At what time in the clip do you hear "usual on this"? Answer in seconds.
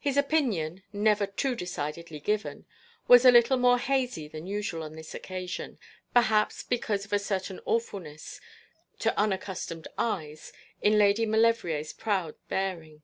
4.48-5.14